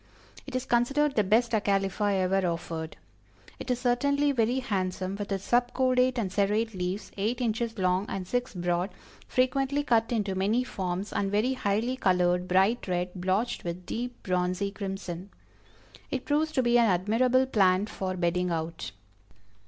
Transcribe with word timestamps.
It 0.47 0.55
is 0.55 0.65
considered 0.65 1.13
the 1.15 1.23
best 1.23 1.51
Acalypha 1.51 2.11
ever 2.23 2.47
offered. 2.47 2.97
It 3.59 3.69
is 3.69 3.79
certainly 3.81 4.31
very 4.31 4.57
handsome 4.59 5.15
with 5.15 5.31
its 5.31 5.43
"sub 5.43 5.73
cordate 5.73 6.17
and 6.17 6.31
serrate 6.33 6.73
leaves, 6.73 7.11
eight 7.17 7.39
inches 7.39 7.77
long 7.77 8.07
and 8.09 8.27
six 8.27 8.55
broad, 8.55 8.89
frequently 9.27 9.83
cut 9.83 10.11
into 10.11 10.33
many 10.33 10.63
forms, 10.63 11.13
and 11.13 11.29
very 11.31 11.53
highly 11.53 11.97
colored 11.97 12.47
bright 12.47 12.87
red, 12.87 13.11
blotched 13.13 13.63
with 13.63 13.85
deep 13.85 14.23
bronzy 14.23 14.71
crimson." 14.71 15.29
It 16.09 16.25
proves 16.25 16.51
to 16.53 16.63
be 16.63 16.79
an 16.79 16.85
admirable 16.89 17.45
plant 17.45 17.87
for 17.87 18.17
bedding 18.17 18.49
out. 18.49 18.93